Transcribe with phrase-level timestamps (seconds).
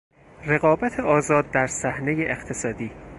[0.45, 2.91] رقابت آزاد در صحنهی اقتصادی